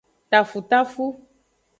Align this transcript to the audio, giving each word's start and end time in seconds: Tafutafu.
Tafutafu. 0.29 1.05